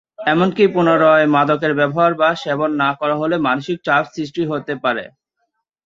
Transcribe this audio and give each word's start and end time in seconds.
এমনকি 0.27 0.63
পুনরায় 0.73 1.25
মাদকের 1.35 1.73
ব্যবহার 1.79 2.11
বা 2.15 2.29
সেবন 2.43 2.71
না 2.81 2.89
করা 2.99 3.15
হলে 3.21 3.35
মানসিক 3.47 3.77
চাপ 3.87 4.03
সৃষ্টি 4.13 4.41
হতে 4.51 4.73
পারে। 4.83 5.03